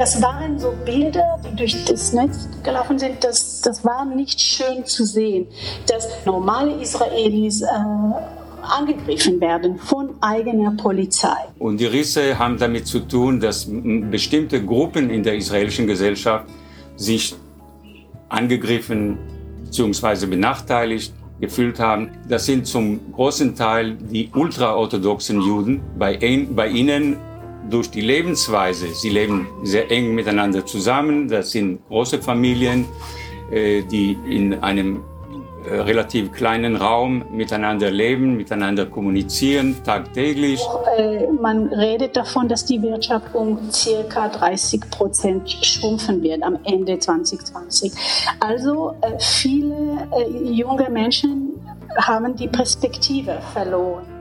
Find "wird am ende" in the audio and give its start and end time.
46.22-46.98